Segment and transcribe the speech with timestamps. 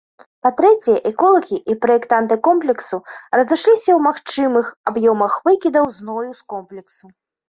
[0.45, 2.97] Па-трэцяе, эколагі і праектанты комплексу
[3.39, 7.05] разышліся ў магчымых аб'ёмах выкідаў гною з комплексу.